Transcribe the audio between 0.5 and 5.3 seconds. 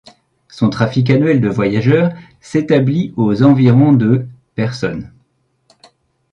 trafic annuel de voyageurs s'établit aux environs de personnes.